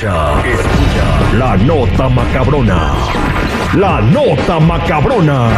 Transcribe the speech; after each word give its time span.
Escucha, 0.00 0.40
escucha 0.48 1.36
la 1.36 1.58
nota 1.58 2.08
macabrona. 2.08 2.94
La 3.76 4.00
nota 4.00 4.58
macabrona. 4.58 5.50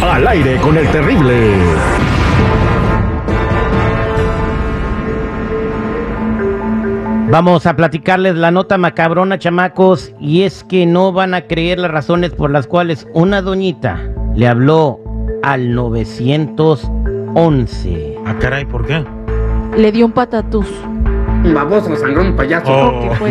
Al 0.00 0.28
aire 0.28 0.58
con 0.58 0.78
el 0.78 0.86
terrible. 0.92 1.56
Vamos 7.32 7.66
a 7.66 7.74
platicarles 7.74 8.36
la 8.36 8.52
nota 8.52 8.78
macabrona, 8.78 9.40
chamacos, 9.40 10.12
y 10.20 10.42
es 10.42 10.62
que 10.62 10.86
no 10.86 11.10
van 11.10 11.34
a 11.34 11.48
creer 11.48 11.80
las 11.80 11.90
razones 11.90 12.30
por 12.30 12.52
las 12.52 12.68
cuales 12.68 13.08
una 13.12 13.42
doñita 13.42 14.00
le 14.36 14.46
habló 14.46 15.00
al 15.42 15.74
911. 15.74 18.18
Ah, 18.24 18.36
caray, 18.38 18.66
¿por 18.66 18.86
qué? 18.86 19.04
Le 19.76 19.90
dio 19.90 20.06
un 20.06 20.12
patatús. 20.12 20.68
Un 21.44 21.52
baboso, 21.52 21.94
sangrón, 21.94 22.34
payaso. 22.34 22.72
Oh. 22.72 23.00
¿Qué 23.02 23.10
fue? 23.16 23.30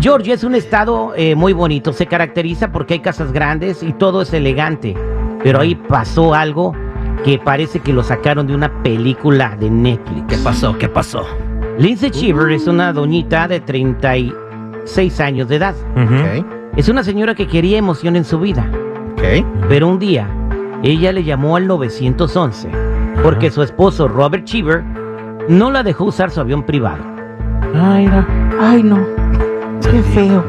Georgia 0.00 0.34
es 0.34 0.44
un 0.44 0.54
estado 0.54 1.12
eh, 1.16 1.34
muy 1.34 1.52
bonito, 1.52 1.92
se 1.92 2.06
caracteriza 2.06 2.70
porque 2.70 2.94
hay 2.94 3.00
casas 3.00 3.32
grandes 3.32 3.82
y 3.82 3.92
todo 3.94 4.22
es 4.22 4.32
elegante, 4.32 4.94
pero 5.42 5.60
ahí 5.60 5.74
pasó 5.74 6.34
algo 6.34 6.74
que 7.24 7.38
parece 7.38 7.80
que 7.80 7.92
lo 7.92 8.02
sacaron 8.02 8.46
de 8.46 8.54
una 8.54 8.82
película 8.82 9.56
de 9.58 9.70
Netflix. 9.70 10.24
¿Qué 10.28 10.36
pasó? 10.38 10.76
¿Qué 10.78 10.88
pasó? 10.88 11.26
Lindsay 11.78 12.10
Cheever 12.10 12.52
es 12.52 12.66
una 12.66 12.92
doñita 12.92 13.48
de 13.48 13.60
36 13.60 15.20
años 15.20 15.48
de 15.48 15.56
edad. 15.56 15.74
Es 16.76 16.88
una 16.88 17.02
señora 17.02 17.34
que 17.34 17.48
quería 17.48 17.78
emoción 17.78 18.16
en 18.16 18.24
su 18.24 18.38
vida. 18.38 18.70
Pero 19.68 19.88
un 19.88 19.98
día, 19.98 20.28
ella 20.82 21.12
le 21.12 21.24
llamó 21.24 21.56
al 21.56 21.66
911 21.66 22.68
porque 23.22 23.50
su 23.50 23.62
esposo 23.62 24.06
Robert 24.06 24.44
Cheever 24.44 24.84
no 25.48 25.70
la 25.70 25.82
dejó 25.82 26.04
usar 26.04 26.30
su 26.30 26.40
avión 26.40 26.62
privado. 26.64 27.02
Ay, 27.74 28.04
mira. 28.06 28.26
Ay, 28.60 28.82
no. 28.82 28.98
Qué 29.90 30.02
feo. 30.02 30.44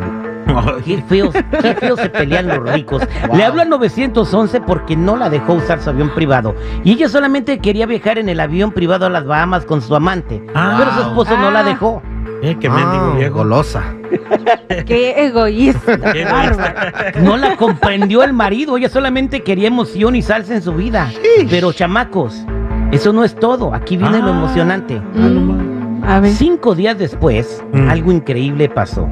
Qué 0.86 1.04
feos, 1.10 1.34
qué 1.62 1.74
feos 1.74 2.00
se 2.00 2.10
pelean 2.10 2.48
los 2.48 2.60
ricos. 2.72 3.02
Le 3.34 3.44
habló 3.44 3.64
al 3.64 3.70
911 3.70 4.62
porque 4.62 4.96
no 4.96 5.18
la 5.18 5.30
dejó 5.30 5.54
usar 5.54 5.82
su 5.82 5.90
avión 5.90 6.12
privado. 6.14 6.56
Y 6.84 6.94
ella 6.94 7.10
solamente 7.10 7.58
quería 7.60 7.86
viajar 7.88 8.20
en 8.20 8.30
el 8.30 8.40
avión 8.40 8.72
privado 8.72 9.08
a 9.08 9.10
las 9.10 9.26
Bahamas 9.26 9.66
con 9.66 9.82
su 9.82 9.96
amante. 9.96 10.42
Ah. 10.54 10.76
pero 10.78 10.92
su 10.94 11.02
esposo 11.10 11.36
no 11.38 11.52
la 11.52 11.60
Ah. 11.62 11.64
dejó. 11.64 12.02
Eh, 12.42 12.56
qué 12.60 12.70
mendigo 12.70 13.12
Ah, 13.14 13.18
viejo. 13.18 13.36
Golosa. 13.38 13.84
Qué 14.86 15.26
egoísta. 15.26 15.98
Qué 16.14 16.26
Bárbaro. 16.26 16.92
No 17.22 17.38
la 17.38 17.56
comprendió 17.58 18.24
el 18.24 18.34
marido. 18.34 18.78
Ella 18.78 18.90
solamente 18.90 19.42
quería 19.42 19.68
emoción 19.68 20.16
y 20.16 20.22
salsa 20.22 20.54
en 20.54 20.62
su 20.62 20.74
vida. 20.74 21.10
Pero 21.50 21.74
chamacos, 21.74 22.46
eso 22.92 23.12
no 23.14 23.24
es 23.24 23.36
todo. 23.36 23.74
Aquí 23.74 23.98
viene 23.98 24.20
lo 24.20 24.28
Ah. 24.28 24.38
emocionante. 24.38 25.02
Mm, 25.14 26.04
A 26.08 26.20
ver. 26.20 26.32
Cinco 26.32 26.76
días 26.76 26.98
después, 26.98 27.64
Mm. 27.74 27.90
algo 27.90 28.12
increíble 28.12 28.70
pasó. 28.70 29.08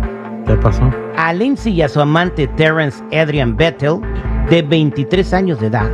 ¿Qué 0.45 0.53
pasó? 0.55 0.83
A 1.17 1.33
Lindsay 1.33 1.73
y 1.73 1.81
a 1.81 1.89
su 1.89 2.02
amante 2.02 2.47
Terrence 2.47 3.03
Adrian 3.17 3.55
Bettel, 3.57 3.99
de 4.49 4.61
23 4.61 5.33
años 5.33 5.59
de 5.59 5.67
edad, 5.67 5.89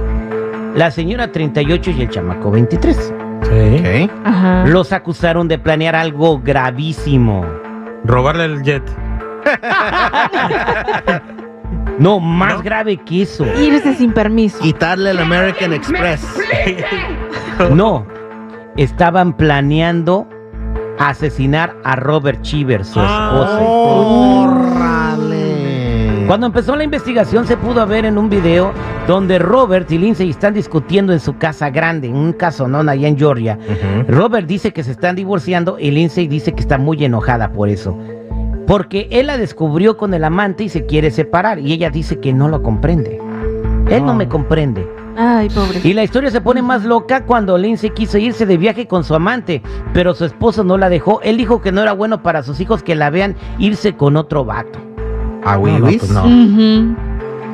la 0.75 0.91
señora 0.91 1.31
38 1.31 1.91
y 1.91 2.01
el 2.01 2.09
chamaco 2.09 2.49
23, 2.51 3.13
Sí. 3.43 4.05
Ok. 4.05 4.11
Ajá. 4.25 4.65
los 4.65 4.91
acusaron 4.91 5.47
de 5.47 5.57
planear 5.59 5.95
algo 5.95 6.39
gravísimo. 6.43 7.45
Robarle 8.03 8.45
el 8.45 8.61
jet. 8.63 8.83
No, 11.99 12.19
más 12.21 12.55
¿No? 12.55 12.61
grave 12.61 12.95
que 12.97 13.23
eso. 13.23 13.45
Irse 13.59 13.93
sin 13.95 14.13
permiso. 14.13 14.57
Quitarle 14.59 15.11
el 15.11 15.19
American 15.19 15.73
Express. 15.73 16.21
No, 17.75 18.05
estaban 18.77 19.33
planeando 19.35 20.27
asesinar 20.97 21.75
a 21.83 21.95
Robert 21.95 22.41
Cheever, 22.41 22.83
su 22.85 22.99
Ah. 22.99 23.31
esposo. 23.33 24.69
¡Órale! 24.99 26.25
Cuando 26.27 26.45
empezó 26.47 26.75
la 26.75 26.83
investigación 26.83 27.47
se 27.47 27.57
pudo 27.57 27.85
ver 27.87 28.05
en 28.05 28.17
un 28.17 28.29
video 28.29 28.71
donde 29.07 29.39
Robert 29.39 29.89
y 29.91 29.97
Lindsay 29.97 30.29
están 30.29 30.53
discutiendo 30.53 31.11
en 31.13 31.19
su 31.19 31.37
casa 31.37 31.69
grande, 31.71 32.07
en 32.07 32.15
un 32.15 32.33
casonón 32.33 32.87
allá 32.89 33.07
en 33.07 33.17
Georgia. 33.17 33.57
Robert 34.07 34.45
dice 34.45 34.71
que 34.71 34.83
se 34.83 34.91
están 34.91 35.15
divorciando 35.15 35.77
y 35.79 35.89
Lindsay 35.89 36.27
dice 36.27 36.51
que 36.53 36.59
está 36.61 36.77
muy 36.77 37.03
enojada 37.03 37.51
por 37.51 37.69
eso. 37.69 37.97
Porque 38.67 39.07
él 39.11 39.25
la 39.27 39.37
descubrió 39.37 39.97
con 39.97 40.13
el 40.13 40.23
amante 40.23 40.63
y 40.65 40.69
se 40.69 40.85
quiere 40.85 41.09
separar 41.09 41.57
y 41.57 41.73
ella 41.73 41.89
dice 41.89 42.19
que 42.19 42.31
no 42.33 42.47
lo 42.47 42.61
comprende. 42.61 43.19
Él 43.89 44.05
no 44.05 44.13
me 44.13 44.27
comprende. 44.27 44.87
Ay, 45.21 45.49
pobre. 45.49 45.81
Y 45.83 45.93
la 45.93 46.03
historia 46.05 46.31
se 46.31 46.39
pone 46.39 46.61
más 46.61 46.85
loca 46.85 47.25
cuando 47.25 47.57
Lindsay 47.57 47.89
quiso 47.89 48.17
irse 48.17 48.45
de 48.45 48.55
viaje 48.55 48.87
con 48.87 49.03
su 49.03 49.13
amante, 49.13 49.61
pero 49.93 50.13
su 50.13 50.23
esposo 50.23 50.63
no 50.63 50.77
la 50.77 50.87
dejó. 50.87 51.19
Él 51.23 51.35
dijo 51.35 51.59
que 51.61 51.73
no 51.73 51.81
era 51.81 51.91
bueno 51.91 52.23
para 52.23 52.41
sus 52.41 52.61
hijos 52.61 52.83
que 52.83 52.95
la 52.95 53.09
vean 53.09 53.35
irse 53.57 53.97
con 53.97 54.15
otro 54.15 54.45
vato. 54.45 54.79
¿A 55.43 55.57
No, 55.57 55.79
no, 55.79 55.85
pues 55.87 56.09
no. 56.09 56.23
Ujú. 56.23 56.95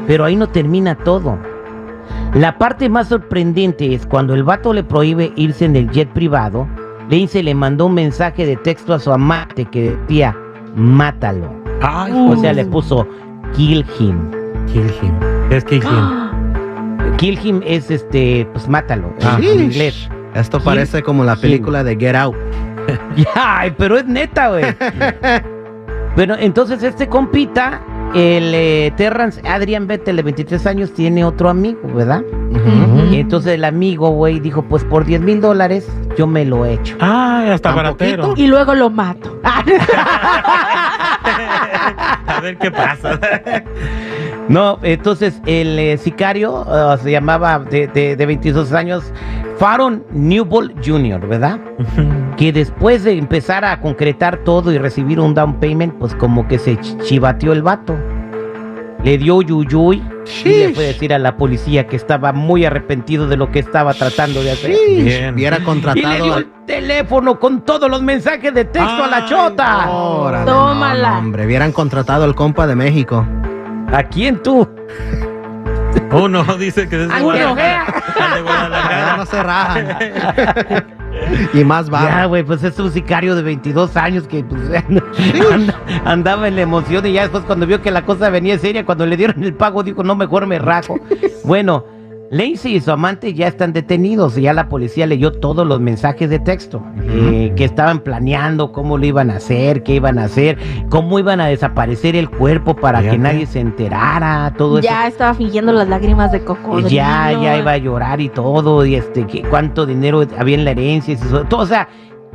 Pero 0.05 0.25
ahí 0.25 0.35
no 0.35 0.47
termina 0.47 0.93
todo. 0.93 1.39
La 2.35 2.59
parte 2.59 2.87
más 2.87 3.07
sorprendente 3.07 3.95
es 3.95 4.05
cuando 4.05 4.35
el 4.35 4.43
vato 4.43 4.71
le 4.71 4.83
prohíbe 4.83 5.33
irse 5.35 5.65
en 5.65 5.75
el 5.75 5.89
jet 5.89 6.09
privado, 6.09 6.67
Lindsay 7.09 7.41
le 7.41 7.55
mandó 7.55 7.87
un 7.87 7.95
mensaje 7.95 8.45
de 8.45 8.57
texto 8.57 8.93
a 8.93 8.99
su 8.99 9.11
amante 9.11 9.65
que 9.65 9.91
decía, 9.91 10.37
mátalo. 10.75 11.49
Ay, 11.81 12.13
O 12.13 12.35
sea, 12.37 12.53
le 12.53 12.65
puso, 12.65 13.07
kill 13.55 13.83
him. 13.99 14.17
Kill 14.67 14.91
him. 15.01 15.13
¿Qué 15.49 15.57
es 15.57 15.63
kill 15.65 15.83
him? 15.83 16.24
Kill 17.17 17.39
him 17.41 17.61
es 17.65 17.89
este, 17.91 18.47
pues 18.51 18.67
mátalo, 18.67 19.13
Ah. 19.23 19.37
en 19.41 19.63
inglés. 19.65 20.09
Esto 20.33 20.59
parece 20.59 21.01
como 21.01 21.23
la 21.23 21.35
película 21.37 21.83
de 21.83 21.95
Get 21.95 22.15
Out. 22.15 22.35
Ay, 23.35 23.73
pero 23.77 23.97
es 23.97 24.05
neta, 24.05 24.49
güey. 24.49 24.65
Bueno, 26.15 26.35
entonces 26.37 26.83
este 26.83 27.07
compita, 27.07 27.81
el 28.13 28.51
eh, 28.53 28.93
Terrence 28.97 29.41
Adrian 29.47 29.87
Bettel 29.87 30.17
de 30.17 30.23
23 30.23 30.65
años, 30.67 30.93
tiene 30.93 31.23
otro 31.23 31.49
amigo, 31.49 31.79
¿verdad? 31.93 32.21
Y 33.11 33.19
entonces 33.19 33.53
el 33.53 33.63
amigo, 33.63 34.09
güey, 34.09 34.39
dijo, 34.41 34.61
pues 34.63 34.83
por 34.83 35.05
10 35.05 35.21
mil 35.21 35.39
dólares 35.41 35.87
yo 36.17 36.27
me 36.27 36.43
lo 36.45 36.65
echo. 36.65 36.95
Ay, 36.99 37.49
hasta 37.49 37.69
¿Tan 37.69 37.75
baratero. 37.77 38.33
Y 38.35 38.47
luego 38.47 38.73
lo 38.75 38.89
mato. 38.89 39.39
A 42.27 42.39
ver 42.41 42.57
qué 42.57 42.71
pasa. 42.71 43.19
No, 44.47 44.77
entonces 44.83 45.41
el 45.45 45.77
eh, 45.79 45.97
sicario 45.97 46.61
uh, 46.61 46.97
se 47.01 47.11
llamaba 47.11 47.59
de, 47.59 47.87
de, 47.87 48.15
de 48.15 48.25
22 48.25 48.71
años 48.73 49.11
Faron 49.57 50.03
Newbold 50.11 50.85
Jr., 50.85 51.25
¿verdad? 51.27 51.59
Que 52.37 52.51
después 52.53 53.03
de 53.03 53.17
empezar 53.17 53.63
a 53.65 53.79
concretar 53.81 54.37
todo 54.43 54.71
y 54.71 54.77
recibir 54.77 55.19
un 55.19 55.33
down 55.33 55.59
payment, 55.59 55.93
pues 55.97 56.13
como 56.15 56.47
que 56.47 56.59
se 56.59 56.77
ch- 56.77 57.01
chivateó 57.03 57.53
el 57.53 57.63
vato. 57.63 57.95
Le 59.03 59.17
dio 59.19 59.41
yuyuy 59.43 60.03
y 60.43 60.49
le 60.49 60.73
fue 60.73 60.83
a 60.85 60.87
decir 60.87 61.13
a 61.13 61.19
la 61.19 61.37
policía 61.37 61.85
que 61.85 61.95
estaba 61.95 62.33
muy 62.33 62.65
arrepentido 62.65 63.27
de 63.27 63.37
lo 63.37 63.51
que 63.51 63.59
estaba 63.59 63.93
tratando 63.93 64.41
de 64.41 64.51
hacer. 64.51 64.75
Bien. 64.89 65.35
Hubiera 65.35 65.57
Y 65.57 65.59
le 65.59 65.65
contratado 65.65 66.23
dio 66.25 66.37
el 66.37 66.47
teléfono 66.65 67.39
con 67.39 67.61
todos 67.61 67.87
los 67.89 68.01
mensajes 68.01 68.51
de 68.53 68.65
texto 68.65 69.03
a 69.03 69.07
la 69.07 69.17
Ay, 69.17 69.25
chota. 69.29 69.89
Órale, 69.91 70.45
Tómala. 70.51 71.11
no, 71.11 71.17
hombre, 71.19 71.45
hubieran 71.45 71.71
contratado 71.71 72.23
al 72.23 72.33
compa 72.33 72.65
de 72.65 72.75
México. 72.75 73.23
¿A 73.91 74.03
quién 74.03 74.41
tú? 74.41 74.67
Uno 76.11 76.43
dice 76.57 76.87
que 76.87 77.03
es 77.03 77.07
de 77.09 77.13
Ay, 77.13 77.23
Guadalajara. 77.23 79.11
De 79.11 79.17
no 79.17 79.25
se 79.25 79.43
rajan. 79.43 79.97
y 81.53 81.63
más 81.63 81.91
va. 81.91 82.03
Ya, 82.03 82.25
güey, 82.25 82.43
pues 82.43 82.63
es 82.63 82.77
un 82.79 82.91
sicario 82.91 83.35
de 83.35 83.41
22 83.41 83.95
años 83.97 84.27
que 84.27 84.43
pues, 84.43 84.61
and- 85.51 85.73
andaba 86.05 86.47
en 86.47 86.55
la 86.55 86.61
emoción 86.61 87.05
y 87.05 87.13
ya 87.13 87.23
después 87.23 87.43
cuando 87.45 87.65
vio 87.65 87.81
que 87.81 87.91
la 87.91 88.05
cosa 88.05 88.29
venía 88.29 88.57
seria, 88.57 88.85
cuando 88.85 89.05
le 89.05 89.17
dieron 89.17 89.43
el 89.43 89.53
pago 89.53 89.83
dijo, 89.83 90.03
no, 90.03 90.15
mejor 90.15 90.45
me 90.47 90.59
rajo. 90.59 90.99
bueno, 91.43 91.85
Lacey 92.31 92.75
y 92.75 92.81
su 92.81 92.91
amante 92.91 93.33
ya 93.33 93.47
están 93.47 93.71
detenidos 93.71 94.37
y 94.37 94.41
ya 94.41 94.53
la 94.53 94.67
policía 94.67 95.05
leyó 95.05 95.31
todos 95.31 95.65
los 95.65 95.79
mensajes 95.79 96.29
de 96.29 96.39
texto 96.39 96.83
eh, 97.03 97.53
que 97.55 97.65
estaban 97.65 97.99
planeando 97.99 98.71
cómo 98.71 98.97
lo 98.97 99.05
iban 99.05 99.29
a 99.29 99.35
hacer, 99.35 99.83
qué 99.83 99.95
iban 99.95 100.17
a 100.17 100.23
hacer, 100.23 100.57
cómo 100.89 101.19
iban 101.19 101.39
a 101.39 101.45
desaparecer 101.45 102.15
el 102.15 102.29
cuerpo 102.29 102.75
para 102.75 103.01
que 103.01 103.17
nadie 103.17 103.45
se 103.45 103.59
enterara, 103.59 104.53
todo 104.57 104.79
eso. 104.79 104.87
Ya 104.87 105.07
estaba 105.07 105.33
fingiendo 105.35 105.71
las 105.71 105.87
lágrimas 105.87 106.31
de 106.31 106.43
cocodrilo. 106.43 106.89
Ya, 106.89 107.31
ya 107.31 107.57
iba 107.57 107.71
a 107.73 107.77
llorar 107.77 108.19
y 108.19 108.29
todo, 108.29 108.85
y 108.85 108.95
este, 108.95 109.27
que 109.27 109.43
cuánto 109.43 109.85
dinero 109.85 110.25
había 110.37 110.55
en 110.55 110.65
la 110.65 110.71
herencia, 110.71 111.13
y 111.13 111.17
eso, 111.17 111.43
todo, 111.43 111.61
o 111.61 111.65
sea, 111.67 111.87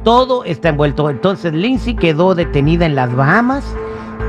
todo 0.04 0.44
está 0.44 0.68
envuelto. 0.68 1.10
Entonces, 1.10 1.52
Lindsay 1.52 1.94
quedó 1.94 2.34
detenida 2.34 2.86
en 2.86 2.94
las 2.94 3.14
Bahamas 3.14 3.64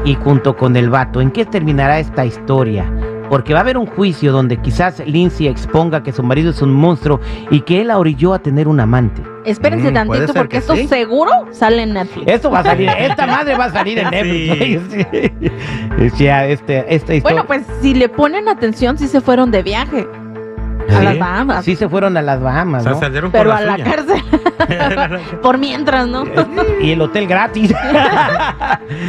y 0.06 0.16
junto 0.16 0.58
con 0.58 0.76
el 0.76 0.90
vato. 0.90 1.22
¿En 1.22 1.32
qué 1.32 1.46
terminará 1.46 2.00
esta 2.00 2.26
historia? 2.26 2.92
Porque 3.32 3.54
va 3.54 3.60
a 3.60 3.62
haber 3.62 3.78
un 3.78 3.86
juicio 3.86 4.34
donde 4.34 4.58
quizás 4.58 5.02
Lindsay 5.08 5.48
exponga 5.48 6.04
que 6.04 6.12
su 6.12 6.22
marido 6.22 6.50
es 6.50 6.62
un 6.62 6.74
monstruo 6.74 7.22
y 7.50 7.62
que 7.62 7.80
él 7.80 7.88
la 7.88 7.98
orilló 7.98 8.34
a 8.34 8.40
tener 8.40 8.68
un 8.68 8.82
amante. 8.82 9.22
Espérense 9.46 9.90
Mm, 9.90 9.94
tantito 9.94 10.34
porque 10.34 10.50
que 10.50 10.58
esto 10.58 10.76
sí. 10.76 10.86
seguro 10.90 11.32
sale 11.52 11.84
en 11.84 11.94
Netflix. 11.94 12.28
Esto 12.28 12.52
va 12.52 12.60
a 12.60 12.64
salir, 12.64 12.90
esta 13.00 13.26
madre 13.26 13.56
va 13.56 13.66
a 13.66 13.72
salir 13.72 14.00
en 14.00 14.10
Netflix. 14.10 14.82
Sí. 16.12 16.26
Ya, 16.26 16.46
este, 16.46 16.94
esta 16.94 17.16
historia. 17.16 17.44
Bueno, 17.44 17.48
pues 17.48 17.64
si 17.82 17.94
le 17.94 18.10
ponen 18.10 18.50
atención, 18.50 18.98
sí 18.98 19.08
se 19.08 19.22
fueron 19.22 19.50
de 19.50 19.64
viaje. 19.64 20.06
A 20.90 21.02
las 21.02 21.18
Bahamas. 21.18 21.64
Sí 21.64 21.78
se 21.78 21.88
fueron 21.88 22.18
a 22.18 22.22
las 22.22 22.42
O 22.42 22.44
Bahamas, 22.44 22.84
sea, 22.84 22.92
¿no? 22.92 23.00
salieron 23.00 23.32
Pero 23.32 23.52
con 23.52 23.60
a 23.60 23.62
la 23.62 23.78
cárcel. 23.82 24.22
Por 25.42 25.58
mientras, 25.58 26.06
¿no? 26.06 26.26
Y 26.82 26.92
el 26.92 27.00
hotel 27.02 27.28
gratis. 27.28 27.74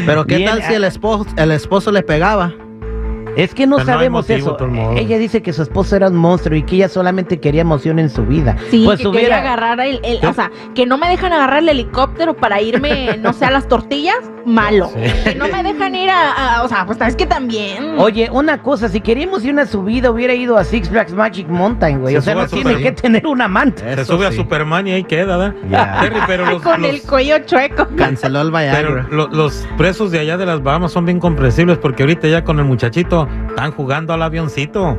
Pero 0.06 0.24
¿qué 0.26 0.36
Bien, 0.36 0.48
tal 0.50 0.62
si 0.62 0.74
ah, 0.74 0.76
el 0.76 0.84
esposo, 0.84 1.26
el 1.36 1.50
esposo 1.50 1.90
le 1.90 2.04
pegaba? 2.04 2.52
Es 3.36 3.54
que 3.54 3.66
no 3.66 3.76
Pero 3.76 3.86
sabemos 3.86 4.28
motivo, 4.28 4.56
eso. 4.56 4.92
Ella 4.96 5.18
dice 5.18 5.42
que 5.42 5.52
su 5.52 5.62
esposo 5.62 5.96
era 5.96 6.08
un 6.08 6.16
monstruo 6.16 6.56
y 6.56 6.62
que 6.64 6.76
ella 6.76 6.88
solamente 6.88 7.40
quería 7.40 7.62
emoción 7.62 7.98
en 7.98 8.10
su 8.10 8.24
vida. 8.24 8.56
Sí, 8.70 8.82
pues 8.84 9.00
que 9.00 9.08
hubiera- 9.08 9.36
quería 9.36 9.38
agarrar 9.52 9.80
el, 9.80 10.00
el- 10.04 10.24
o 10.26 10.32
sea, 10.34 10.50
que 10.74 10.86
no 10.86 10.98
me 10.98 11.08
dejan 11.08 11.32
agarrar 11.32 11.60
el 11.60 11.68
helicóptero 11.68 12.34
para 12.34 12.60
irme, 12.60 13.16
no 13.22 13.32
sé, 13.32 13.44
a 13.46 13.50
las 13.50 13.68
tortillas, 13.68 14.16
malo. 14.44 14.90
Que 15.24 15.34
no 15.36 15.46
me 15.48 15.62
dejan 15.62 15.94
ir 15.94 16.10
a, 16.10 16.56
a- 16.58 16.62
o 16.64 16.68
sea, 16.68 16.84
pues 16.86 17.00
es 17.00 17.16
que 17.16 17.26
también. 17.26 17.98
Oye, 17.98 18.28
una 18.32 18.60
cosa, 18.62 18.88
si 18.88 19.00
queríamos 19.00 19.44
ir 19.44 19.50
a 19.50 19.52
una 19.54 19.66
subida, 19.66 20.10
hubiera 20.10 20.34
ido 20.34 20.56
a 20.56 20.64
Six 20.64 20.88
Flags 20.88 21.12
Magic 21.12 21.48
Mountain, 21.48 22.00
güey. 22.00 22.14
Se 22.14 22.18
O 22.18 22.22
sea, 22.22 22.34
no 22.34 22.46
tiene 22.46 22.76
que 22.78 22.92
tener 22.92 23.26
un 23.26 23.40
amante. 23.40 23.82
Se 23.82 24.02
Eso 24.02 24.16
sube 24.16 24.26
a. 24.26 24.32
Superman 24.32 24.86
y 24.88 24.92
ahí 24.92 25.04
queda, 25.04 25.36
¿verdad? 25.36 26.00
Terry, 26.00 26.20
pero 26.26 26.46
los, 26.50 26.62
con 26.62 26.82
los- 26.82 26.90
el 26.90 27.02
cuello 27.02 27.38
chueco. 27.46 27.86
Canceló 27.96 28.40
el 28.42 28.50
pero 28.52 28.94
Viagra. 28.94 29.06
lo- 29.10 29.28
los 29.28 29.66
presos 29.76 30.10
de 30.10 30.18
allá 30.18 30.36
de 30.36 30.46
las 30.46 30.62
Bahamas 30.62 30.90
son 30.92 31.04
bien 31.04 31.20
comprensibles 31.20 31.78
porque 31.78 32.02
ahorita 32.02 32.26
ya 32.28 32.42
con 32.44 32.58
el 32.58 32.64
muchachito 32.64 33.21
están 33.48 33.72
jugando 33.72 34.12
al 34.12 34.22
avioncito. 34.22 34.98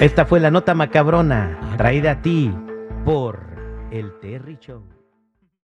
Esta 0.00 0.24
fue 0.26 0.40
la 0.40 0.50
nota 0.50 0.74
macabrona 0.74 1.58
traída 1.76 2.12
a 2.12 2.22
ti 2.22 2.52
por 3.04 3.38
el 3.90 4.12
Terry 4.20 4.58
Show. 4.60 4.95